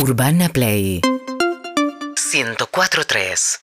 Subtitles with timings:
[0.00, 1.00] Urbana Play
[2.16, 3.58] 104.3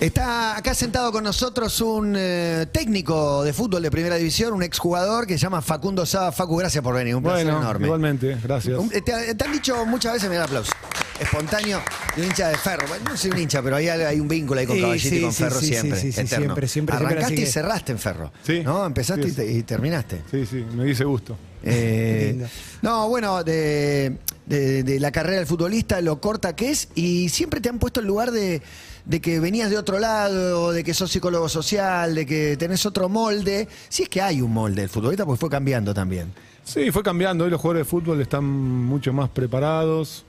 [0.00, 5.26] Está acá sentado con nosotros un eh, técnico de fútbol de primera división, un exjugador
[5.26, 6.30] que se llama Facundo Sá.
[6.32, 7.86] Facu, gracias por venir, un placer Bueno, enorme.
[7.86, 8.78] igualmente, gracias.
[8.78, 10.70] Un- te, te han dicho muchas veces, mira el aplauso,
[11.20, 11.80] espontáneo
[12.14, 12.86] de un hincha de ferro.
[12.88, 15.20] Bueno, no soy un hincha, pero hay, hay un vínculo ahí con Sí, Caballito y
[15.22, 16.00] con sí, ferro sí, siempre.
[16.00, 16.44] sí, sí, eterno.
[16.44, 18.32] siempre, siempre, Arrancaste y cerraste en ferro.
[18.44, 18.60] Sí.
[18.64, 18.84] ¿No?
[18.86, 20.22] Empezaste Sí, y te- y, terminaste.
[20.30, 21.36] Sí, sí, me dice gusto.
[21.68, 22.46] Eh,
[22.82, 27.60] no, bueno, de, de- de la carrera del futbolista, lo corta que es, y siempre
[27.60, 28.62] te han puesto el lugar de,
[29.04, 33.08] de que venías de otro lado, de que sos psicólogo social, de que tenés otro
[33.08, 33.66] molde.
[33.88, 36.32] Si es que hay un molde del futbolista, porque fue cambiando también.
[36.62, 37.44] Sí, fue cambiando.
[37.44, 40.24] Hoy los jugadores de fútbol están mucho más preparados.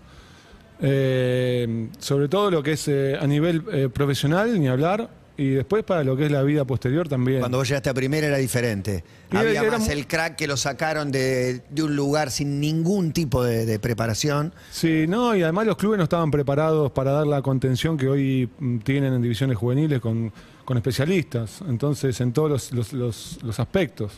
[0.82, 5.10] Eh, sobre todo lo que es eh, a nivel eh, profesional, ni hablar.
[5.40, 7.42] Y después para lo que es la vida posterior también.
[7.42, 9.04] Cuando vos llegaste a primera era diferente.
[9.32, 12.60] Y Había era- más era- el crack que lo sacaron de, de un lugar sin
[12.60, 14.52] ningún tipo de, de preparación.
[14.72, 18.50] Sí, no, y además los clubes no estaban preparados para dar la contención que hoy
[18.58, 20.34] mm, tienen en divisiones juveniles con,
[20.66, 21.60] con especialistas.
[21.70, 24.14] Entonces, en todos los, los- los- los aspectos.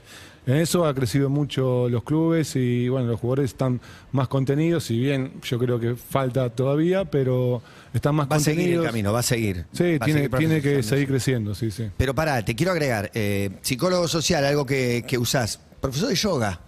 [0.50, 3.80] En eso ha crecido mucho los clubes y bueno, los jugadores están
[4.12, 7.62] más contenidos, si bien yo creo que falta todavía, pero
[7.94, 8.86] están más Va a seguir contenidos.
[8.86, 9.66] el camino, va a seguir.
[9.74, 11.92] Sí, Va tiene, seguir tiene que seguir creciendo, sí, sí.
[11.96, 16.62] Pero pará, te quiero agregar, eh, psicólogo social, algo que, que usás, profesor de yoga,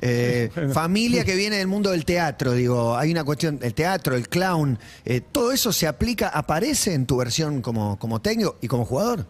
[0.00, 0.72] eh, Bueno.
[0.72, 4.78] familia que viene del mundo del teatro, digo, hay una cuestión, el teatro, el clown,
[5.04, 9.26] eh, todo eso se aplica, aparece en tu versión como, como técnico y como jugador.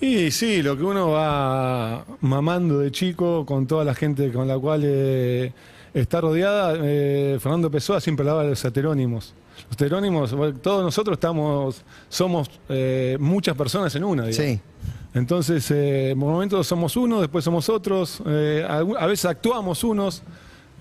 [0.00, 4.58] Y sí, lo que uno va mamando de chico con toda la gente con la
[4.58, 5.52] cual eh,
[5.94, 9.32] está rodeada, eh, Fernando Pessoa siempre hablaba de los heterónimos.
[9.64, 14.54] Los heterónimos, todos nosotros estamos, somos eh, muchas personas en una, digamos.
[14.54, 14.60] Sí.
[15.14, 20.22] Entonces, en momentos somos unos, después somos otros, a veces actuamos unos.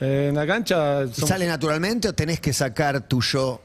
[0.01, 3.61] en la cancha ¿Y somos- ¿Sale naturalmente o tenés que sacar tu yo?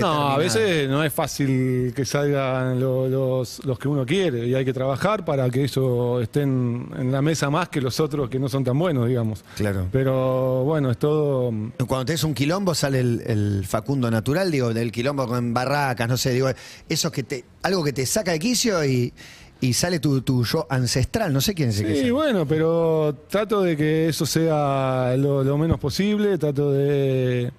[0.00, 4.54] No, a veces no es fácil que salgan lo- los, los que uno quiere y
[4.54, 8.38] hay que trabajar para que ellos estén en la mesa más que los otros que
[8.38, 9.44] no son tan buenos, digamos.
[9.56, 9.88] Claro.
[9.92, 11.50] Pero bueno, es todo...
[11.86, 16.16] Cuando tenés un quilombo sale el, el Facundo natural, digo, del quilombo con barracas, no
[16.16, 16.48] sé, digo,
[16.88, 19.12] eso que te, algo que te saca de quicio y,
[19.60, 23.14] y sale tu, tu yo ancestral, no sé quién es el que Sí, bueno, pero
[23.28, 27.52] trato de que eso sea lo, lo menos posible, trato de,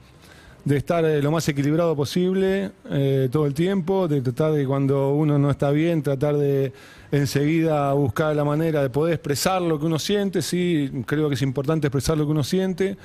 [0.65, 5.11] de estar eh, lo más equilibrado posible eh, todo el tiempo, de tratar de cuando
[5.13, 6.71] uno no está bien, tratar de
[7.11, 11.41] enseguida buscar la manera de poder expresar lo que uno siente, sí, creo que es
[11.41, 12.97] importante expresar lo que uno siente.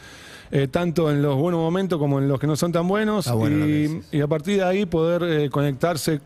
[0.51, 3.35] eh, tanto en los buenos momentos como en los que no son tan buenos Ah,
[3.35, 6.21] bueno y, a partir de ahí poder conectarse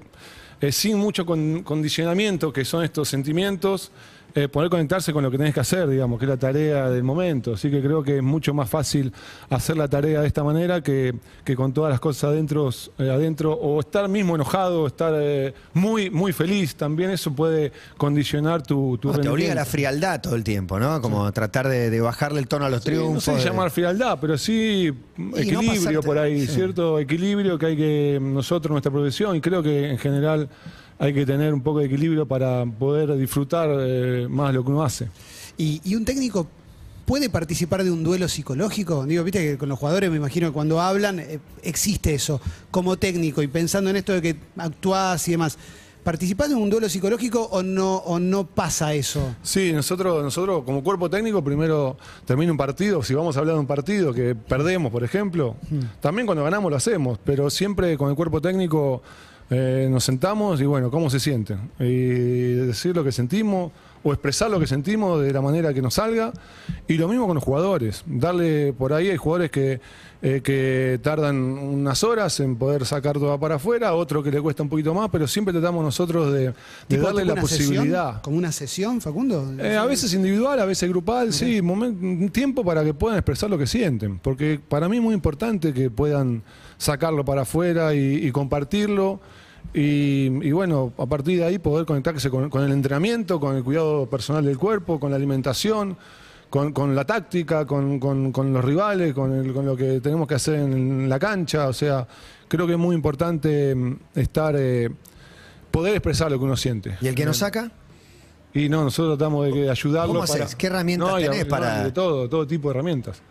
[0.70, 3.90] sin mucho con- condicionamiento, que son estos sentimientos,
[4.34, 7.02] eh, poder conectarse con lo que tenés que hacer, digamos, que es la tarea del
[7.02, 7.54] momento.
[7.54, 9.12] Así que creo que es mucho más fácil
[9.50, 13.52] hacer la tarea de esta manera que, que con todas las cosas adentro, eh, adentro
[13.52, 16.74] o estar mismo enojado, estar eh, muy, muy feliz.
[16.76, 20.78] También eso puede condicionar tu, tu No, te obliga a la frialdad todo el tiempo,
[20.78, 21.00] ¿no?
[21.02, 23.24] Como tratar de, de bajarle el tono a los Sí, no triunfos.
[23.24, 24.92] sé de- llamar frialdad, pero sí
[25.36, 26.54] equilibrio por ahí, sí.
[26.54, 30.48] cierto equilibrio que hay que nosotros, nuestra profesión, y creo que en general
[31.02, 34.84] hay que tener un poco de equilibrio para poder disfrutar eh, más lo que uno
[34.84, 35.08] hace.
[35.58, 36.46] ¿Y, y un técnico
[37.06, 39.04] puede participar de un duelo psicológico?
[39.04, 42.40] Digo, viste que con los jugadores me imagino que cuando hablan eh, existe eso.
[42.70, 45.58] Como técnico y pensando en esto de que actuás y demás,
[46.04, 49.34] ¿participás de un duelo psicológico o no, o no pasa eso?
[49.42, 53.60] Sí, nosotros, nosotros como cuerpo técnico primero termina un partido, si vamos a hablar de
[53.60, 55.56] un partido que perdemos, por ejemplo,
[55.98, 59.02] también cuando ganamos lo hacemos, pero siempre con el cuerpo técnico
[59.50, 61.58] eh, nos sentamos y bueno, ¿cómo se sienten?
[61.78, 63.70] Y decir lo que sentimos
[64.04, 66.32] o expresar lo que sentimos de la manera que nos salga.
[66.88, 69.80] Y lo mismo con los jugadores, darle por ahí hay jugadores que,
[70.22, 74.64] eh, que tardan unas horas en poder sacar todo para afuera, otro que le cuesta
[74.64, 76.52] un poquito más, pero siempre tratamos nosotros de,
[76.88, 78.20] darle la sesión, posibilidad.
[78.22, 79.54] ¿Como una sesión, Facundo?
[79.60, 83.50] Eh, a veces individual, a veces grupal, sí, momen- un tiempo para que puedan expresar
[83.50, 86.42] lo que sienten, porque para mí es muy importante que puedan
[86.82, 89.20] sacarlo para afuera y, y compartirlo.
[89.74, 93.64] Y, y bueno, a partir de ahí poder conectarse con, con el entrenamiento, con el
[93.64, 95.96] cuidado personal del cuerpo, con la alimentación,
[96.50, 97.98] con, con la táctica, con,
[98.52, 101.68] los rivales, con, el- con lo que tenemos que hacer en la cancha.
[101.68, 102.06] O sea,
[102.48, 104.90] creo que es muy importante mm, estar, eh,
[105.70, 106.96] poder expresar lo que uno siente.
[107.00, 107.70] ¿Y el que nos saca?
[108.52, 110.46] Y no, nosotros tratamos de, ayudarlo ¿Cómo para...
[110.46, 113.22] ¿Qué herramientas y- tenés no, para- De todo, todo tipo de herramientas.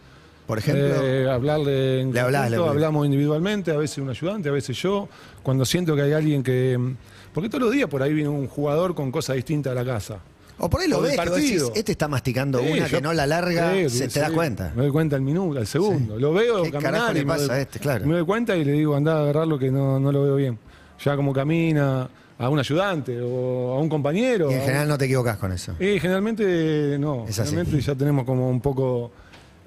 [0.48, 0.86] Por ejemplo.
[1.04, 4.78] Eh, hablarle en Le hablás, conjunto, le- hablamos individualmente, a veces un ayudante, a veces
[4.82, 5.08] yo.
[5.44, 6.78] Cuando siento que hay alguien que.
[7.34, 10.20] Porque todos los días por ahí viene un jugador con cosas distintas a la casa.
[10.64, 13.26] O por ahí lo ves, que decís, este está masticando Sí, una que no la
[13.26, 14.72] larga, Sí, se sí, te das cuenta.
[14.76, 16.20] Me doy cuenta al minuto, al segundo.
[16.20, 17.80] Lo veo ¿Qué caminar le y me doy- a este?
[17.80, 18.06] Claro.
[18.06, 20.60] Me doy cuenta y le digo, anda a agarrarlo que no, no lo veo bien.
[21.04, 22.08] Ya como camina
[22.38, 24.52] a un ayudante o a un compañero.
[24.52, 25.74] Y en un- general no te equivocas con eso.
[25.80, 27.26] y generalmente no.
[27.28, 27.50] Es así.
[27.52, 29.12] Generalmente ya tenemos como un poco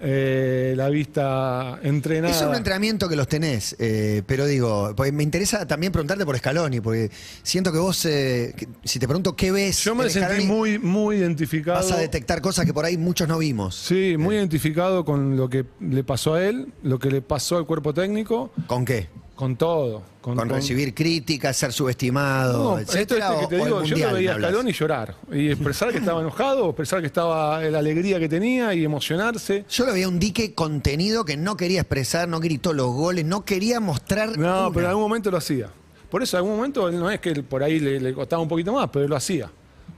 [0.06, 2.34] eh, la vista entrenada.
[2.34, 6.36] Es un entrenamiento que los tenés, eh, pero digo, pues me interesa también preguntarte por
[6.36, 7.10] Scaloni, porque
[7.42, 10.46] siento que vos, eh, que- si te pregunto qué ves, Yo me en sentí Scaloni,
[10.46, 11.78] muy, muy identificado.
[11.78, 13.74] vas a detectar cosas que por ahí muchos no vimos.
[13.76, 17.64] Sí, muy identificado con lo que le pasó a él, lo que le pasó al
[17.66, 19.08] cuerpo técnico, ¿Con qué?
[19.34, 20.02] Con todo.
[20.20, 24.31] Con, recibir críticas, ser subestimado, No, esto etcétera, este que te digo, yo lo veía
[24.31, 24.50] a hablas?
[24.50, 28.84] Scaloni llorar y expresar que estaba enojado, expresar que estaba la alegría que tenía y
[28.84, 29.66] emocionarse.
[29.69, 33.44] Yo lo veía un dique contenido que no quería expresar, no gritó los goles, no
[33.44, 34.38] quería mostrar.
[34.38, 34.70] No, una.
[34.70, 35.69] pero en algún momento lo hacía.
[36.10, 38.72] Por eso en algún momento no es que por ahí le, le costaba un poquito
[38.72, 39.50] más, pero lo hacía.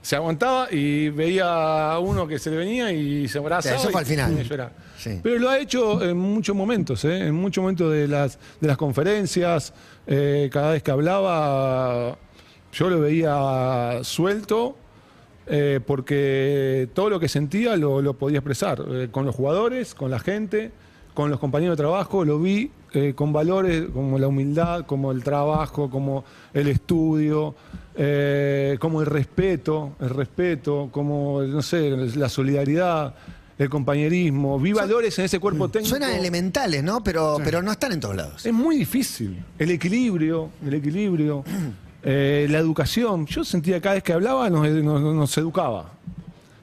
[0.07, 3.75] Se aguantaba y veía a uno que se le venía y se abrazaba.
[3.75, 4.71] Eso fue al final.
[4.97, 5.19] Sí.
[5.21, 7.27] Pero lo ha hecho en muchos momentos, ¿eh?
[7.27, 9.73] en muchos momentos de las, de las conferencias.
[10.07, 12.17] eh, cada vez que hablaba,
[12.71, 14.77] yo lo veía suelto.
[15.45, 20.09] eh, porque todo lo que sentía lo, lo podía expresar eh, con los jugadores, con
[20.09, 20.71] la gente,
[21.13, 25.23] con los compañeros de trabajo, lo vi eh, con valores como la humildad, como el
[25.23, 26.23] trabajo, como
[26.53, 27.55] el estudio,
[27.95, 33.15] eh, como el respeto, el respeto, como, no sé, la solidaridad,
[33.57, 34.59] el compañerismo.
[34.59, 35.89] Vi valores en ese cuerpo técnico.
[35.89, 37.03] Suenan elementales, ¿no?
[37.03, 38.45] Pero, pero no están en todos lados.
[38.45, 39.43] Es muy difícil.
[39.57, 41.43] El equilibrio, el equilibrio,
[42.03, 43.25] eh, la educación.
[43.25, 45.91] Yo sentía cada vez que hablaba nos, nos- nos educaba.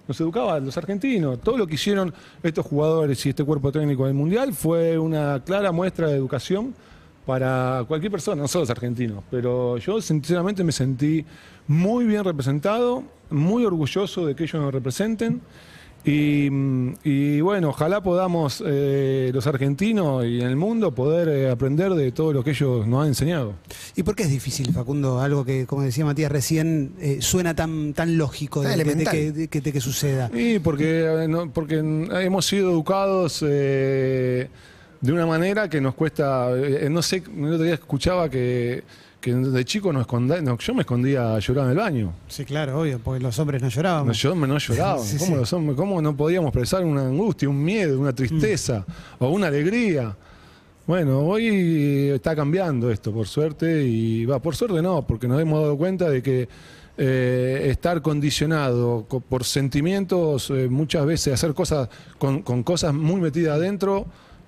[0.06, 1.40] Nos educaba los argentinos.
[1.40, 2.12] Todo lo que hicieron
[2.42, 6.74] estos jugadores y este cuerpo técnico del Mundial fue una clara muestra de educación
[7.24, 9.24] para cualquier persona, no solo los argentinos.
[9.30, 11.24] Pero yo sinceramente me sentí
[11.66, 15.40] muy bien representado, muy orgulloso de que ellos nos representen.
[16.06, 16.50] Y,
[17.02, 22.12] y bueno, ojalá podamos eh, los argentinos y en el mundo poder eh, aprender de
[22.12, 23.54] todo lo que ellos nos han enseñado.
[23.96, 25.20] ¿Y por qué es difícil, Facundo?
[25.20, 29.60] Algo que, como decía Matías recién, eh, suena tan, tan lógico de, que, de que-
[29.62, 30.30] de que suceda.
[30.34, 34.48] Y porque, no- porque hemos sido educados eh,
[35.00, 38.82] de una manera que nos cuesta, eh, no sé, el otro día escuchaba que,
[39.24, 42.12] que de chico nos escondía, no, yo me escondía a llorar en el baño.
[42.28, 44.06] Sí, claro, obvio, porque los hombres no llorábamos.
[44.08, 44.98] No, yo no lloraba.
[45.02, 45.40] Sí, ¿Cómo, sí.
[45.40, 48.84] los hombres- cómo no podíamos expresar una angustia, un miedo, una tristeza
[49.18, 50.14] o una alegría?
[50.86, 55.62] Bueno, hoy está cambiando esto, por suerte, y va, por suerte no, porque nos hemos
[55.62, 56.46] dado cuenta de que
[56.98, 61.88] eh, estar condicionado co- por sentimientos, eh, muchas veces hacer cosas
[62.18, 64.06] con, con cosas muy metidas adentro,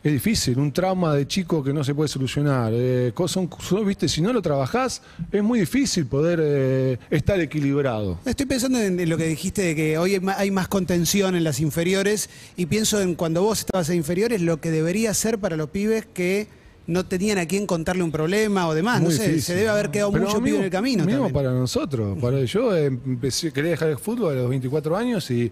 [0.08, 0.58] es difícil.
[0.58, 2.72] Un trauma de chico que no se puede solucionar.
[2.74, 7.40] Eh, cos- son- son, viste, si no lo trabajás, es muy difícil poder eh, estar
[7.40, 8.18] equilibrado.
[8.24, 11.60] Estoy pensando en, en lo que dijiste de que hoy hay más contención en las
[11.60, 15.70] inferiores y pienso en cuando vos estabas en inferiores lo que debería ser para los
[15.70, 16.48] pibes que
[16.86, 19.00] no tenían a quién contarle un problema o demás.
[19.00, 19.42] Muy no sé, difícil.
[19.42, 21.04] se debe haber quedado Pero mucho pibe en el camino.
[21.04, 22.16] mismo para nosotros.
[22.20, 25.50] Para, yo empecé, quería dejar el fútbol a los 24 años y,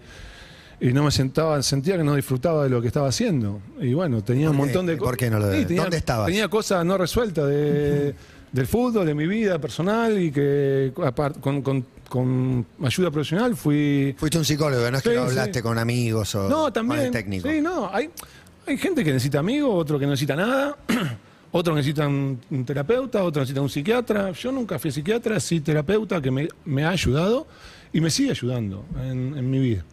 [0.81, 3.61] y no me sentaba, sentía que no disfrutaba de lo que estaba haciendo.
[3.81, 5.19] Y bueno, tenía un ¿Por montón de ¿Por cosas.
[5.19, 6.27] qué no lo tenía, ¿Dónde estabas?
[6.27, 8.15] Tenía cosas no resueltas de,
[8.53, 10.93] del fútbol, de mi vida personal y que
[11.41, 14.15] con, con- con ayuda profesional fui...
[14.19, 15.63] Fuiste un psicólogo, no es que Sí, lo hablaste sí.
[15.63, 17.49] con amigos o No, con el técnico.
[17.51, 18.11] Sí, no, hay,
[18.67, 20.77] hay gente que necesita amigos, otro que no necesita nada,
[21.53, 24.31] otro necesita un, un terapeuta, otro necesita un psiquiatra.
[24.33, 27.47] Yo nunca fui psiquiatra, sí terapeuta que me, me ha ayudado
[27.93, 29.85] y me sigue ayudando en, en mi vida.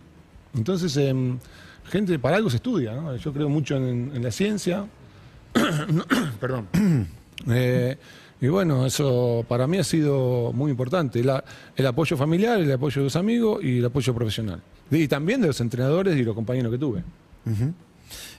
[0.56, 1.38] Entonces, em,
[1.86, 3.16] gente, para algo se estudia, ¿no?
[3.16, 4.86] Yo creo mucho en, en la ciencia.
[6.40, 6.68] Perdón.
[7.50, 7.98] Eh,
[8.40, 11.24] y bueno, eso para mí ha sido muy importante.
[11.24, 11.44] La-
[11.76, 14.62] el apoyo familiar, el apoyo de los amigos y el apoyo profesional.
[14.92, 17.04] Y también de los entrenadores y los compañeros que tuve.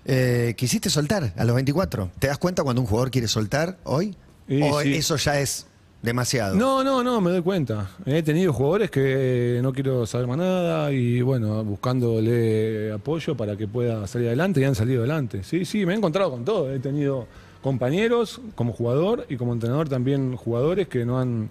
[0.05, 2.13] Eh, ¿Quisiste soltar a los 24?
[2.21, 4.15] ¿Te das cuenta cuando un jugador quiere soltar hoy?
[4.47, 4.95] Y ¿O sí.
[4.95, 5.67] eso ya es
[6.03, 6.57] demasiado?
[6.57, 7.91] No, no, no, me doy cuenta.
[8.05, 13.69] He tenido jugadores que no quiero saber más nada y bueno, buscándole apoyo para que
[13.69, 15.43] pueda salir adelante y han salido adelante.
[15.45, 16.73] Sí, sí, me he encontrado con todo.
[16.73, 17.27] He tenido
[17.63, 21.49] compañeros como jugador y como entrenador también jugadores que no han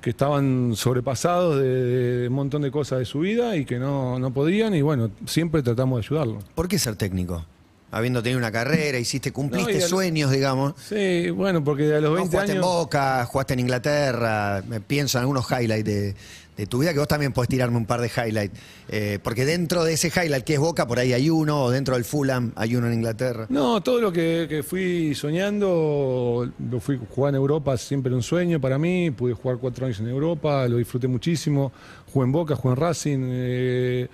[0.00, 1.84] que estaban sobrepasados de,
[2.22, 5.10] de un montón de cosas de su vida y que no, no podían y bueno,
[5.26, 6.38] siempre tratamos de ayudarlo.
[6.54, 7.44] ¿Por qué ser técnico?
[7.90, 10.74] Habiendo tenido una carrera, hiciste, cumpliste No, sueños, digamos.
[10.88, 12.60] Sí, bueno, porque a los Vos 20 jugaste en.
[12.60, 16.14] Boca, jugaste en Inglaterra, me pienso en algunos highlights de,
[16.56, 18.58] de tu vida, que vos también podés tirarme un par de highlights.
[18.88, 21.94] Eh, porque dentro de ese highlight que es Boca, por ahí hay uno, o dentro
[21.94, 23.46] del Fulham hay uno en Inglaterra.
[23.48, 28.22] No, todo lo que, que fui soñando, lo fui jugar en Europa, siempre era un
[28.22, 29.10] sueño para mí.
[29.10, 31.72] Pude jugar cuatro años en Europa, lo disfruté muchísimo.
[32.12, 33.18] Jugué en Boca, jugué en Racing.
[33.24, 34.08] eh,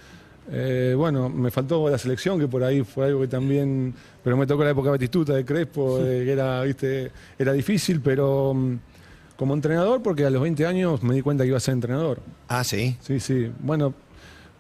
[0.50, 3.94] eh, bueno, me faltó la selección, que por ahí fue algo que también.
[4.22, 8.00] Pero me tocó la época de Batistuta, de Crespo, de que era, viste, era difícil,
[8.00, 8.78] pero mm,
[9.36, 12.20] como entrenador, porque a los 20 años me di cuenta que iba a ser entrenador.
[12.48, 12.96] Ah, sí.
[13.00, 13.50] Sí, sí.
[13.60, 13.94] Bueno,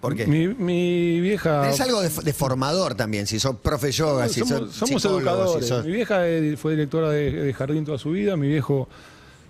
[0.00, 0.26] ¿Por qué?
[0.26, 1.70] Mi, mi vieja.
[1.70, 5.64] Es algo de, de formador también, si sos profe yoga, si somos sos somos educadores.
[5.64, 8.36] si sos- Mi vieja eh, fue directora de, de jardín toda su vida.
[8.36, 8.88] Mi viejo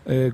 [0.06, 0.32] eh,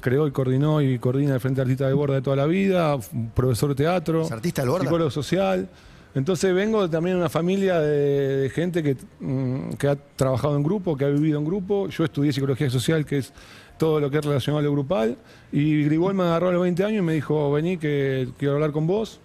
[0.00, 2.98] creó y coordinó y coordina el Frente Artista de Borda de toda la vida.
[3.34, 4.22] Profesor de teatro.
[4.22, 4.84] ¿Es artista del Borda?
[4.84, 5.68] Psicólogo social.
[6.14, 10.62] Entonces vengo también de una familia de, de gente que, mm, que ha trabajado en
[10.62, 11.88] grupo, que ha vivido en grupo.
[11.88, 13.32] Yo estudié psicología social, que es
[13.78, 15.16] todo lo que es relacionado a lo grupal.
[15.52, 18.72] Y Grigol me agarró a los 20 años y me dijo, vení que quiero hablar
[18.72, 19.20] con vos.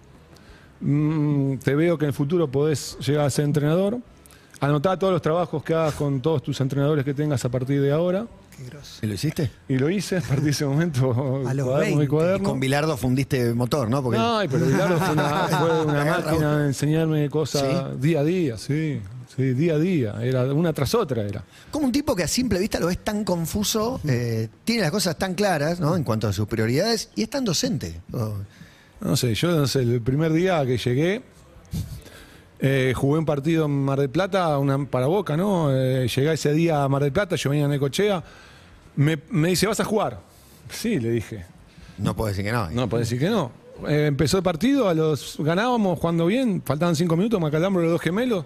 [0.80, 3.98] Mm, te veo que en el futuro podés llegar a ser entrenador.
[4.60, 7.92] Anotá todos los trabajos que hagas con todos tus entrenadores que tengas a partir de
[7.92, 8.26] ahora.
[8.62, 8.98] Qué grosso.
[9.02, 9.50] ¿Y lo hiciste?
[9.68, 11.42] Y lo hice a partir de ese momento.
[11.46, 11.96] A los cuaderno, 20.
[11.98, 12.48] mi Y cuaderno.
[12.48, 14.02] con Bilardo fundiste motor, ¿no?
[14.02, 18.24] Porque Ay, pero Bilardo fue una, fue una Agarra máquina de enseñarme cosas día a
[18.24, 19.00] día, sí.
[19.34, 20.14] Sí, día a día.
[20.20, 21.42] Era una tras otra era.
[21.70, 25.16] como un tipo que a simple vista lo ves tan confuso, eh, tiene las cosas
[25.16, 25.96] tan claras, ¿no?
[25.96, 27.98] En cuanto a sus prioridades, y es tan docente.
[28.12, 28.34] Oh,
[29.00, 31.22] No sé, yo no sé, el primer día que llegué,
[32.60, 35.74] eh, jugué un partido en Mar del Plata, una, para Boca, ¿no?
[35.74, 38.22] Eh, llegué ese día a Mar del Plata, yo venía en Necochea,
[38.96, 40.20] me, me dice, ¿vas a jugar?
[40.70, 41.44] Sí, le dije.
[41.98, 42.70] no puedo decir que no.
[42.70, 43.50] No, puede decir que no.
[43.88, 47.90] Eh, empezó el partido, a los ganábamos jugando bien, faltaban cinco minutos, me acalambro los
[47.92, 48.44] dos gemelos.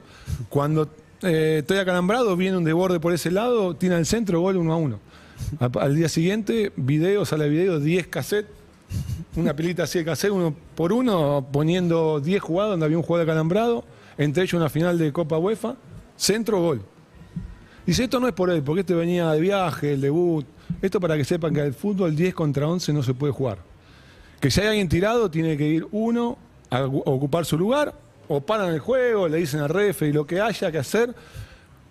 [0.48, 0.88] Cuando
[1.22, 4.76] eh, estoy acalambrado, viene un desborde por ese lado, tira el centro, gol uno a
[4.76, 5.00] uno.
[5.60, 8.50] A- Al día siguiente, video, sale video, 10 cassettes,
[9.34, 13.28] una pilita así de cassette, uno por uno, poniendo 10 jugadas donde había un jugador
[13.28, 13.84] acalambrado,
[14.16, 15.74] entre ellos una final de Copa UEFA,
[16.16, 16.80] centro, gol.
[17.86, 20.44] Dice, esto no es por él, porque este venía de viaje, el debut.
[20.82, 23.58] Esto para que sepan que el fútbol 10 contra 11 no se puede jugar.
[24.40, 26.36] Que si hay alguien tirado, tiene que ir uno
[26.70, 27.94] a ocupar su lugar,
[28.28, 31.14] o paran el juego, le dicen al refe y lo que haya que hacer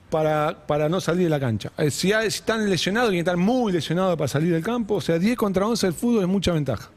[0.10, 1.72] para, para no salir de la cancha.
[1.78, 5.02] Eh, Si, hay- si están lesionados, y están muy lesionados para salir del campo, o
[5.02, 6.90] sea, 10 contra 11 el fútbol es mucha ventaja.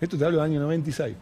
[0.00, 1.14] Esto te hablo del año 96.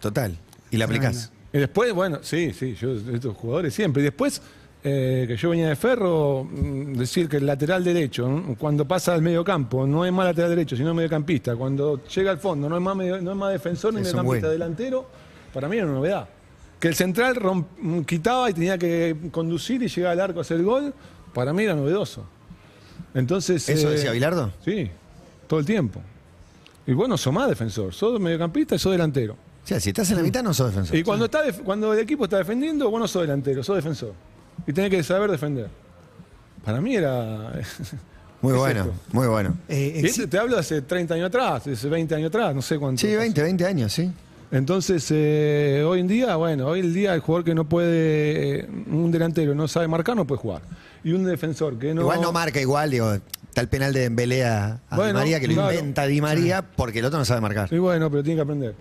[0.00, 0.36] Total.
[0.70, 1.32] Y la aplicás.
[1.52, 4.02] Y después, bueno, sí, sí, yo, estos jugadores siempre.
[4.02, 4.40] Y después,
[4.86, 8.54] eh, que yo venía de Ferro, mm, decir que el lateral derecho, ¿no?
[8.58, 11.56] cuando pasa al medio campo, no es más lateral derecho, sino mediocampista.
[11.56, 15.06] Cuando llega al fondo, no es más, medio- no es más defensor ni mediocampista delantero,
[15.54, 16.28] para mí era una novedad.
[16.78, 20.42] Que el central romp- mm, quitaba y tenía que conducir y llegar al arco a
[20.42, 20.92] hacer el gol,
[21.32, 22.26] para mí era novedoso.
[23.14, 23.68] Entonces.
[23.68, 24.52] ¿Eso eh, decía Bilardo?
[24.64, 24.90] Sí,
[25.46, 26.00] todo el tiempo.
[26.86, 29.32] Y vos no sos más defensor, sos mediocampista y sos delantero.
[29.32, 30.94] O sea, si estás en la mitad no sos defensor.
[30.94, 34.12] Y cuando, está cuando el equipo está defendiendo, vos no sos delantero, sos defensor.
[34.66, 35.68] Y tenés que saber defender.
[36.64, 37.52] Para mí era.
[38.40, 38.94] Muy ¿qué es bueno, esto?
[39.12, 39.56] muy bueno.
[39.70, 42.60] Eh, este te hablo de hace 30 años atrás, de hace 20 años atrás, no
[42.60, 43.00] sé cuánto.
[43.00, 44.12] Sí, 20, 20 años, sí.
[44.50, 48.68] Entonces, eh, hoy en día, bueno, hoy en día el jugador que no puede, eh,
[48.90, 50.60] un delantero no sabe marcar, no puede jugar.
[51.02, 52.02] Y un defensor que no.
[52.02, 55.40] Igual no marca igual, digo, está el penal de Dembélé a, a Di Bueno, María,
[55.40, 55.72] que lo claro.
[55.72, 57.72] inventa Di María porque el otro no sabe marcar.
[57.72, 58.74] Y bueno, pero tiene que aprender.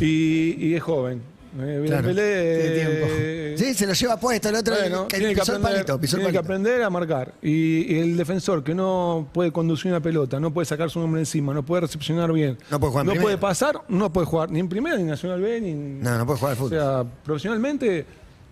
[0.00, 1.20] Y, y es joven.
[1.58, 2.08] Eh, Claro.
[2.08, 3.06] Pelé, Tiene tiempo.
[3.16, 6.16] eh, Sí, se lo lleva puesto, el otro Bueno, que tiene que aprender, palito, pisó
[6.16, 6.52] el tiene que palito.
[6.52, 7.34] aprender a marcar.
[7.42, 11.20] Y, y el defensor que no puede conducir una pelota, no puede sacar su nombre
[11.20, 13.22] encima, no puede recepcionar bien, No puede jugar en no primera.
[13.22, 15.72] puede pasar, no puede jugar ni en primera, ni en Nacional B, ni.
[15.74, 16.78] No, no puede jugar al O fútbol.
[16.80, 18.04] sea, profesionalmente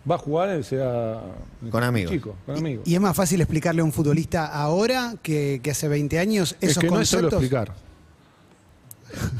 [0.08, 1.20] va a jugar, sea.
[1.70, 2.12] Con amigos.
[2.12, 2.86] Chico, con amigos.
[2.86, 6.70] y es más fácil explicarle a un futbolista ahora que, que hace 20 años es
[6.70, 7.72] esos que no es solo explicar.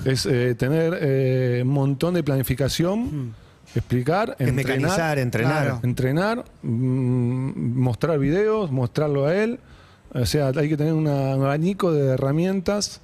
[0.04, 3.34] Es eh, tener eh, un montón de planificación,
[3.74, 5.62] explicar, Es entrenar, mecanizar, entrenar.
[5.64, 5.80] Claro.
[5.82, 9.58] entrenar, mm, mostrar videos, mostrarlo a él.
[10.14, 13.00] O sea, hay que tener un abanico de herramientas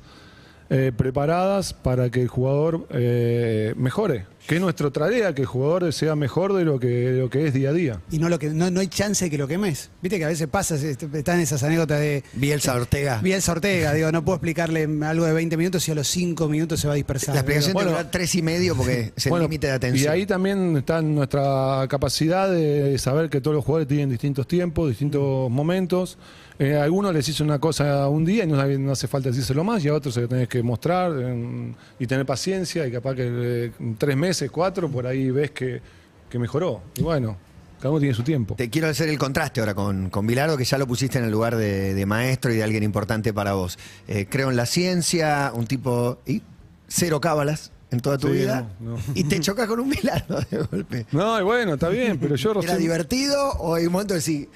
[0.70, 4.26] eh, preparadas para que el jugador eh, mejore.
[4.48, 7.46] Que es nuestra tarea, que el jugador sea mejor de lo que, de lo que
[7.46, 8.00] es día a día.
[8.10, 9.90] Y no, lo que, no, no hay chance de que lo quemes.
[10.00, 13.20] Viste que a veces pasa, este, están esas anécdotas de Bielsa Ortega.
[13.22, 13.92] Bielsa Ortega.
[13.92, 16.94] Digo, no puedo explicarle algo de 20 minutos y a los 5 minutos se va
[16.94, 17.34] a dispersar.
[17.34, 17.88] La explicación Bueno.
[17.90, 20.12] tiene que durar tres y medio porque es el Bueno, límite de atención.
[20.14, 24.88] Y ahí también está nuestra capacidad de saber que todos los jugadores tienen distintos tiempos,
[24.88, 26.16] distintos momentos.
[26.58, 29.62] Eh, a algunos les hizo una cosa un día y no, no hace falta decírselo
[29.62, 33.14] más, y a otros se lo tenés que mostrar eh, y tener paciencia, y capaz
[33.14, 35.80] que eh, en tres meses, cuatro, por ahí ves que,
[36.28, 36.80] que mejoró.
[36.96, 37.36] Y bueno,
[37.78, 38.56] Cada uno tiene su tiempo.
[38.56, 41.30] Te quiero hacer el contraste ahora con, con Bilardo, que ya lo pusiste en el
[41.30, 43.78] lugar de, de maestro y de alguien importante para vos.
[44.08, 46.18] Eh, creo en la ciencia, un tipo.
[46.26, 46.42] y
[46.88, 48.66] cero cábalas en toda tu Sí, vida.
[48.80, 48.98] no, no.
[49.14, 51.06] Y te chocas con un Bilardo de golpe.
[51.12, 54.18] No, y bueno, está bien, pero yo ¿Era recién- divertido o hay un momento de
[54.18, 54.48] decir,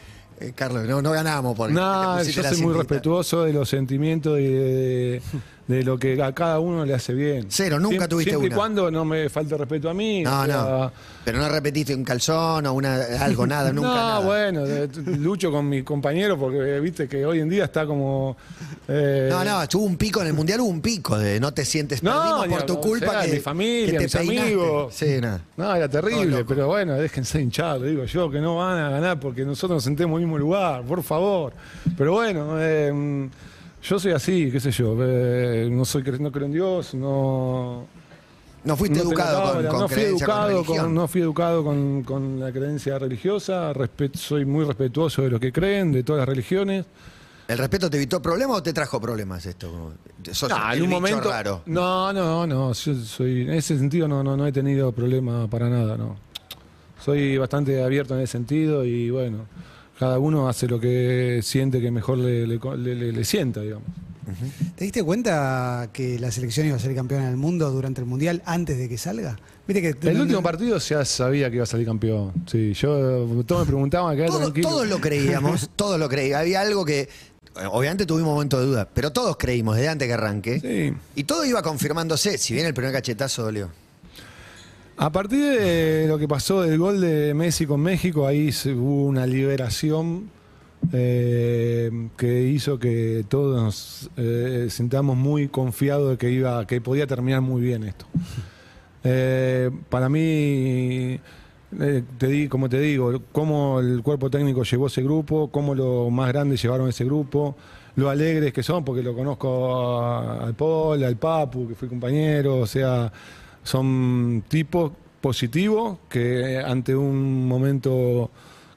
[0.55, 2.79] Carlos, no, no ganamos porque No, yo soy muy cintita"?
[2.79, 5.23] respetuoso de los sentimientos y de, de
[5.83, 7.47] lo que a cada uno le hace bien.
[7.49, 8.57] Cero, nunca tuviste siempre una.
[8.57, 10.23] y cuando no me falte respeto a mí.
[10.23, 10.93] No, o sea, no.
[11.25, 13.88] Pero no repetiste un calzón o una, algo, nada, nunca.
[13.88, 14.19] no, nada.
[14.21, 14.88] bueno, de-
[15.19, 18.37] lucho con mi compañero porque viste que hoy en día está como.
[18.88, 21.64] eh, No, no, hubo un pico en el mundial, hubo un pico de no te
[21.64, 22.11] sientes No,
[22.41, 24.41] perdimos por tu culpa sea, que, mi familia, que te mis peinaste.
[24.43, 24.95] amigos.
[24.95, 25.41] Sí, nada.
[25.57, 29.21] No, era terrible, pero bueno, déjense hinchar, lo digo yo, que no van a ganar
[29.21, 31.52] porque nosotros nos sentemos en el mismo lugar, por favor.
[31.97, 33.29] Pero bueno, eh,
[33.83, 37.87] yo soy así, qué sé yo, eh, no soy no creo en Dios, no.
[38.65, 42.03] No fuiste no educado con, con no fui creencia, educado con- no fui educado con,
[42.05, 46.29] con la creencia religiosa, respet- soy muy respetuoso de lo que creen, de todas las
[46.29, 46.85] religiones.
[47.49, 49.95] ¿El respeto te evitó problemas o te trajo problemas esto?
[50.31, 51.29] Sos en un momento.
[51.29, 51.62] raro.
[51.67, 52.73] No, no, no.
[52.73, 56.17] Yo soy, en ese sentido no, no, no he tenido problema para nada, no.
[57.05, 59.39] Soy bastante abierto en ese sentido y bueno,
[60.02, 63.85] cada uno hace lo que siente que mejor le, le- le- le- le sienta, digamos.
[64.76, 68.42] ¿Te diste cuenta que la selección iba a ser campeona del mundo durante el mundial
[68.44, 69.38] antes de que salga?
[69.68, 72.32] Viste que El último partido ya sabía que iba a salir campeón.
[72.50, 74.68] Sí, yo, todos me preguntaban, quedate Todo- tranquilo.
[74.68, 76.40] todos lo creíamos, todos lo creíamos.
[76.42, 77.09] Había algo que,
[77.71, 80.59] obviamente tuvimos un momento de duda, pero todos creímos desde antes que arranque.
[80.61, 80.97] Sí.
[81.14, 83.68] Y todo iba confirmándose, si bien el primer cachetazo dolió.
[84.97, 89.27] A partir de lo que pasó del gol de Messi con México, ahí hubo una
[89.27, 90.31] liberación
[90.93, 97.07] eh, que hizo que todos nos eh, sintamos muy confiados de que iba, que podía
[97.07, 98.07] terminar muy bien esto.
[99.05, 101.19] Eh, para mí,
[101.81, 106.13] eh, te di, como te digo, cómo el cuerpo técnico llevó ese grupo, cómo los
[106.13, 107.57] más grandes llevaron ese grupo,
[107.97, 112.67] lo alegres que son, porque lo conozco al Paul, al Papu, que fui compañero, o
[112.67, 113.11] sea,
[113.62, 118.31] son tipos positivos que ante un momento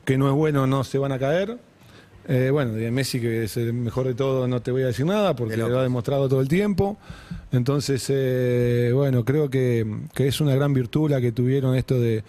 [0.06, 1.58] que no es bueno no se van a caer.
[2.28, 5.06] Eh, bueno, de Messi, que es el mejor de todo, no te voy a decir
[5.06, 6.98] nada porque lo ha demostrado todo el tiempo.
[7.52, 12.24] Entonces, eh, bueno, creo que, que es una gran virtud la que tuvieron esto de,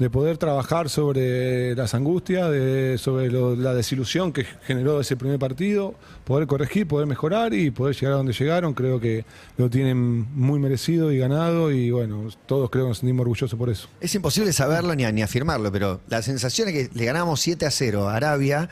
[0.00, 5.94] de poder trabajar sobre las angustias, de- sobre la desilusión que generó ese primer partido,
[6.24, 8.72] poder corregir, poder mejorar y poder llegar a donde llegaron.
[8.74, 9.24] Creo que
[9.58, 9.98] lo tienen
[10.34, 13.88] muy merecido y ganado y bueno, todos creo que nos sentimos orgullosos por eso.
[14.00, 17.70] Es imposible saberlo ni, ni afirmarlo, pero la sensación es que le ganamos 7 a
[17.70, 18.70] 0 a Arabia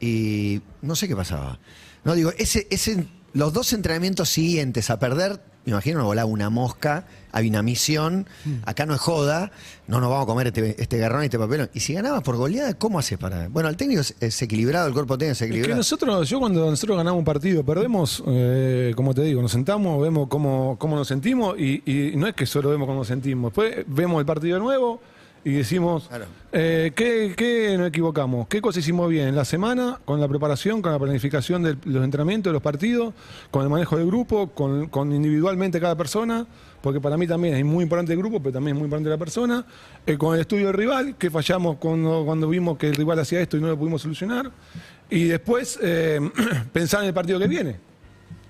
[0.00, 1.58] y no sé qué pasaba.
[2.04, 7.04] No digo, ese, ese, los dos entrenamientos siguientes a perder, me imagino volaba una mosca,
[7.32, 8.26] había una misión,
[8.64, 9.52] acá no es joda,
[9.86, 11.70] no nos vamos a comer este, este garrón y este papelón.
[11.74, 13.48] Y si ganabas por goleada, ¿cómo haces para...?
[13.48, 15.76] Bueno, el técnico es, es equilibrado, el cuerpo técnico es Es que equilibrado.
[15.76, 20.28] nosotros, yo cuando nosotros ganamos un partido, perdemos, eh, como te digo, nos sentamos, vemos
[20.28, 23.84] cómo, cómo nos sentimos y, y no es que solo vemos cómo nos sentimos, después
[23.86, 25.00] vemos el partido nuevo
[25.44, 26.26] y decimos, Claro.
[26.52, 28.46] eh, ¿qué, qué nos equivocamos?
[28.48, 32.04] ¿Qué cosas hicimos bien en la semana, con la preparación, con la planificación de los
[32.04, 33.14] entrenamientos, de los partidos,
[33.50, 36.46] con el manejo del grupo, con, con individualmente cada persona?
[36.82, 39.18] Porque para mí también es muy importante el grupo, pero también es muy importante la
[39.18, 39.64] persona.
[40.06, 43.40] Eh, con el estudio del rival, que fallamos cuando, cuando vimos que el rival hacía
[43.40, 44.50] esto y no lo pudimos solucionar.
[45.10, 46.20] Y después eh,
[46.72, 47.89] pensar en el partido que viene.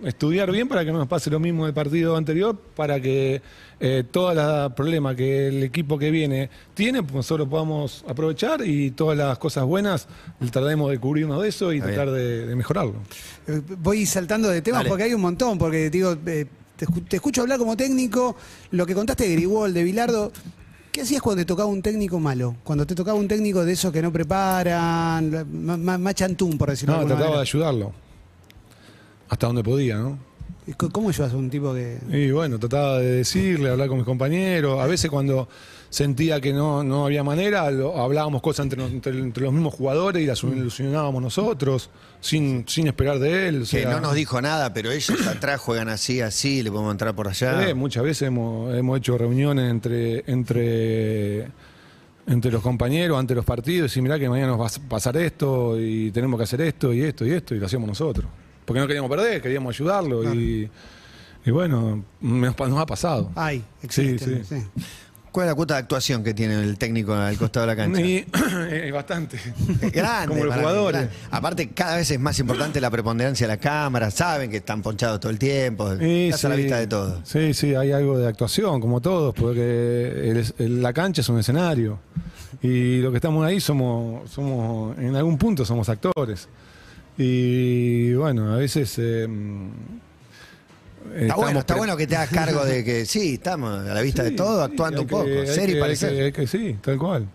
[0.05, 3.43] Estudiar bien para que no nos pase lo mismo del partido anterior, para que
[3.81, 8.93] eh, todos los problemas que el equipo que viene tiene, pues nosotros podamos aprovechar y
[8.93, 10.09] todas las cosas buenas
[10.51, 12.95] tratemos de cubrirnos de eso y Está tratar de, de mejorarlo.
[13.47, 14.89] Eh, Voy saltando de temas Dale.
[14.89, 18.37] porque hay un montón, porque digo, eh, te, escu- te escucho hablar como técnico,
[18.71, 20.33] lo que contaste de Gribol, de Bilardo.
[20.93, 22.57] ¿Qué hacías cuando te tocaba un técnico malo?
[22.65, 25.47] Cuando te tocaba un técnico de esos que no preparan,
[26.01, 27.93] más, chantún, por decirlo No, de alguna trataba de ayudarlo.
[29.31, 30.19] Hasta donde podía, ¿no?
[30.67, 31.99] ¿Y co- ¿Cómo ayudas a un tipo que.?
[32.13, 34.79] Y bueno, trataba de decirle, hablar con mis compañeros.
[34.81, 35.49] A veces cuando
[35.89, 40.23] sentía que no, no había manera, lo- hablábamos cosas entre, entre- entre los mismos jugadores
[40.23, 41.91] y las solucionábamos nosotros,
[42.21, 43.63] sin, sin esperar de él.
[43.63, 47.15] o Que no nos dijo nada, pero ellos atrás juegan así, así, le podemos entrar
[47.17, 47.75] por allá.
[47.75, 51.49] muchas veces hemos, hemos hecho reuniones entre, entre,
[52.27, 55.81] entre los compañeros, ante los partidos, y mirá que mañana nos va a pasar esto,
[55.81, 58.27] y tenemos que hacer esto, y esto, y esto, y lo hacíamos nosotros.
[58.71, 60.71] Porque no queríamos perder, queríamos ayudarlo, y,
[61.45, 63.33] y bueno, nos, nos ha pasado.
[63.35, 64.45] Ay, existen.
[64.45, 64.55] sí.
[64.77, 64.83] sí.
[65.33, 68.01] ¿Cuál es la cuota de actuación que tiene el técnico al costado de la cancha?
[68.01, 68.25] Y,
[68.71, 69.39] eh, bastante.
[69.81, 70.29] Es grande.
[70.29, 71.01] Como los jugadores.
[71.03, 71.17] grande.
[71.33, 74.09] Aparte, cada vez es más importante la preponderancia de la cámara.
[74.13, 75.93] Saben que están ponchados todo el tiempo.
[76.01, 77.21] Y Estás a la vista de todo.
[77.25, 81.29] Sí, sí, hay algo de actuación, como todos, porque el es- el- la cancha es
[81.29, 81.99] un escenario.
[82.63, 86.49] Y los que estamos ahí somos, somos en algún punto somos actores.
[87.23, 88.95] Y bueno, a veces...
[88.99, 89.29] eh,
[91.17, 94.23] Está bueno, está bueno que te hagas cargo de que sí, estamos a la vista
[94.23, 96.33] de Sí, todo, sí, actuando un poco, que- ser y que- hay parecer.
[96.33, 97.27] que- sí, tal cual.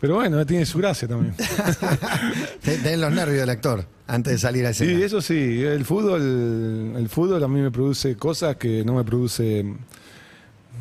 [0.00, 1.34] Pero bueno, tiene su gracia también.
[2.62, 5.04] Te- Tenés los nervios del actor antes de salir a Sí, escena.
[5.06, 9.64] eso sí, el fútbol, el fútbol a mí me produce cosas que no me produce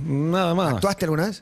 [0.06, 0.73] nada más.
[0.76, 1.41] ¿Actuaste alguna vez?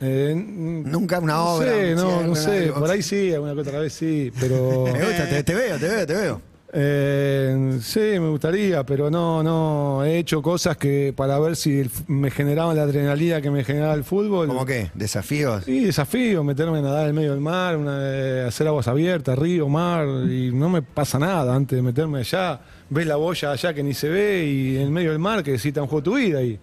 [0.00, 1.96] Eh, Nunca una no obra, sé, un
[2.28, 5.54] no, sé, por ahí sí, alguna que otra vez sí, pero Me gusta, te, te
[5.54, 6.40] veo, te veo, te veo.
[6.72, 11.90] eh, sí, me gustaría, pero no, no, he hecho cosas que para ver si el
[12.06, 14.48] me generaban la adrenalina que me generaba el fútbol.
[14.48, 14.90] ¿Cómo qué?
[14.94, 15.64] ¿Desafíos?
[15.64, 19.68] Sí, desafío, meterme a nadar en medio del mar, una- eh, hacer aguas abiertas, río,
[19.68, 22.60] mar, y no me pasa nada antes de meterme allá.
[22.88, 25.78] Ves la boya allá que ni se ve y en medio del mar que te
[25.78, 26.58] han jugado tu vida y,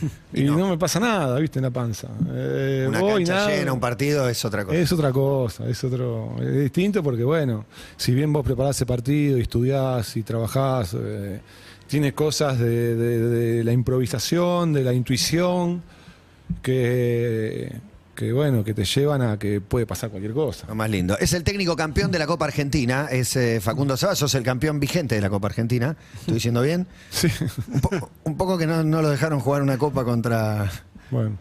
[0.34, 0.68] y no.
[0.68, 2.08] me pasa nada, viste, en la panza.
[2.32, 4.76] Eh, Una voy, cancha llena, un partido es otra cosa.
[4.78, 7.64] Es otra cosa, es otro, es distinto porque bueno,
[7.96, 11.40] si bien vos preparás ese partido y estudiás y trabajás, eh,
[11.86, 15.82] tienes cosas de, de- de la improvisación, de la intuición,
[16.62, 17.72] que,
[18.20, 20.66] que bueno, que te llevan a que puede pasar cualquier cosa.
[20.68, 21.16] Lo más lindo.
[21.18, 24.78] Es el técnico campeón de la Copa Argentina, es eh, Facundo Saba, sos el campeón
[24.78, 25.96] vigente de la Copa Argentina.
[26.20, 26.86] ¿Estoy diciendo bien?
[27.10, 27.28] Sí,
[27.72, 30.70] Un, po- un poco que no, no lo dejaron jugar una copa contra.
[31.10, 31.38] bueno.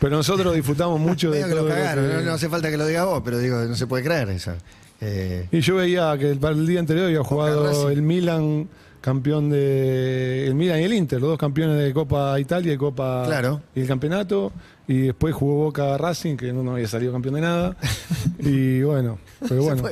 [0.00, 2.48] Pero nosotros disfrutamos mucho de Medio que todo lo lo cagaron, que- no, no hace
[2.48, 4.54] falta que lo digas vos, pero digo, no se puede creer eso.
[5.00, 8.68] Eh, Y yo veía que el, el día anterior había jugado el Milan,
[9.08, 10.46] campeón de.
[10.46, 13.24] El Milan y el Inter, los dos campeones de Copa Italia y Copa.
[13.26, 13.62] Claro.
[13.74, 14.52] Y el campeonato.
[14.86, 17.76] Y después jugó Boca Racing, que no, no había salido campeón de nada.
[18.38, 19.82] y bueno, pero bueno.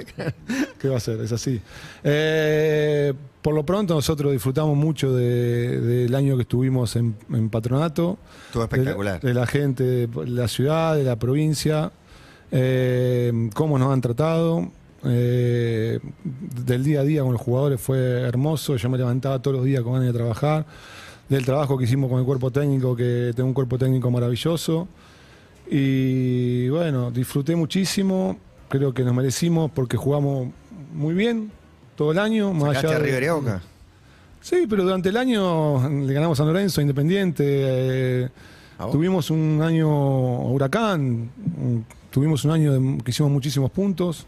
[0.79, 1.21] ¿Qué va a ser?
[1.21, 1.61] Es así.
[2.03, 8.17] Eh, por lo pronto, nosotros disfrutamos mucho de- del año que estuvimos en, en patronato.
[8.47, 9.21] Estuvo espectacular.
[9.21, 11.93] De la, de la gente, de la ciudad, de la provincia,
[12.51, 14.71] eh, cómo nos han tratado.
[15.05, 16.01] Eh,
[16.65, 18.77] del día a día con los jugadores fue hermoso.
[18.77, 20.67] Yo me levantaba todos los días con ganas de trabajar.
[21.29, 24.87] Del trabajo que hicimos con el cuerpo técnico, que tengo un cuerpo técnico maravilloso.
[25.69, 28.39] Y bueno, disfruté muchísimo.
[28.69, 30.49] Creo que nos merecimos porque jugamos
[30.95, 31.51] muy bien
[31.97, 32.53] todo el año.
[32.53, 33.63] Más ¿Sacaste allá de- a Boca?
[34.41, 37.45] Sí, pero durante el año le ganamos a Lorenzo, Independiente.
[37.47, 38.29] eh,
[38.93, 39.89] tuvimos un año
[40.53, 41.29] huracán,
[42.11, 44.27] tuvimos un año que hicimos muchísimos puntos.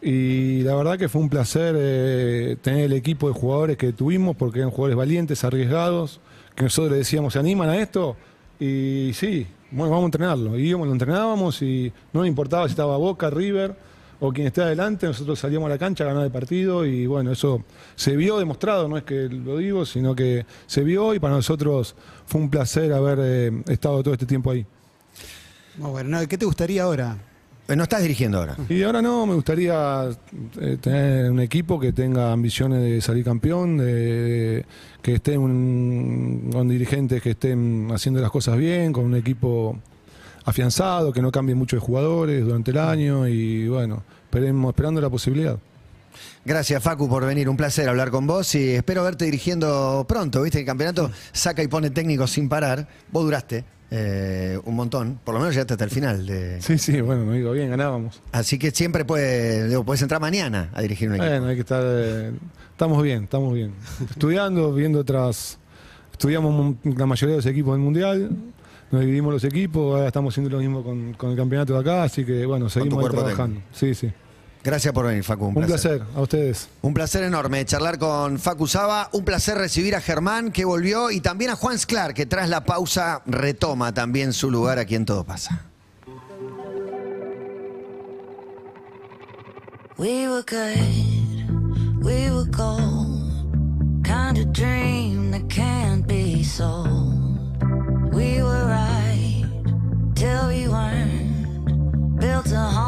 [0.00, 4.36] Y la verdad que fue un placer eh, tener el equipo de jugadores que tuvimos,
[4.36, 6.20] porque eran jugadores valientes, arriesgados,
[6.54, 8.16] que nosotros le decíamos, ¿se animan a esto?
[8.60, 10.58] Y sí, bueno, vamos a entrenarlo.
[10.58, 13.88] Y íbamos, lo entrenábamos y no nos importaba si estaba Boca, River
[14.20, 17.30] o quien esté adelante, nosotros salíamos a la cancha a ganar el partido y bueno,
[17.30, 17.62] eso
[17.94, 21.94] se vio demostrado, no es que lo digo, sino que se vio y para nosotros
[22.26, 24.66] fue un placer haber eh, estado todo este tiempo ahí.
[25.76, 26.26] Bueno, ¿no?
[26.26, 27.16] ¿qué te gustaría ahora?
[27.68, 28.56] Eh, No estás dirigiendo ahora.
[28.68, 30.08] Y ahora no, me gustaría
[30.60, 34.64] eh, tener un equipo que tenga ambiciones de salir campeón, de,
[35.02, 39.78] que estén un- con dirigentes que estén haciendo las cosas bien, con un equipo
[40.44, 45.10] afianzado, que no cambie mucho de jugadores durante el año y bueno, esperemos, esperando la
[45.10, 45.58] posibilidad.
[46.44, 47.48] Gracias, Facu, por venir.
[47.50, 50.40] Un placer hablar con vos y espero verte dirigiendo pronto.
[50.42, 52.88] Viste, el campeonato saca y pone técnicos sin parar.
[53.12, 56.26] Vos duraste eh, un montón, por lo menos llegaste hasta el final.
[56.26, 58.20] de- Sí, sí, bueno, me digo bien, ganábamos.
[58.32, 61.28] Así que siempre puedes, digo, puedes entrar mañana a dirigir un equipo.
[61.30, 61.82] Bueno, hay que estar.
[61.84, 62.32] eh,
[62.70, 63.72] estamos bien, estamos bien.
[64.10, 65.58] Estudiando, viendo otras.
[66.12, 68.30] Estudiamos la mayoría de los equipos del mundial.
[68.90, 69.94] Nos dividimos los equipos.
[69.96, 72.02] Ahora estamos haciendo lo mismo con, con el campeonato de acá.
[72.04, 73.60] Así que, bueno, seguimos trabajando.
[73.72, 74.10] Sí, sí.
[74.68, 75.46] Gracias por venir, Facu.
[75.46, 76.02] Un, Un placer.
[76.14, 76.68] A ustedes.
[76.82, 79.08] Un placer enorme charlar con Facu Saba.
[79.12, 82.66] Un placer recibir a Germán, que volvió, y también a Juan Sclar, que tras la
[82.66, 85.62] pausa retoma también su lugar aquí en Todo Pasa.
[89.96, 94.04] We were good, we were gold.
[94.04, 97.38] Kind of dream that can't be sold.
[98.12, 99.46] We were right
[100.14, 102.20] till we weren't.
[102.20, 102.87] Built a home